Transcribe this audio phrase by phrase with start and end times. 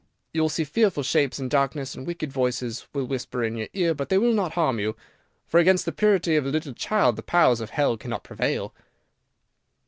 [0.33, 3.93] You will see fearful shapes in darkness, and wicked voices will whisper in your ear,
[3.93, 4.95] but they will not harm you,
[5.45, 8.73] for against the purity of a little child the powers of Hell cannot prevail."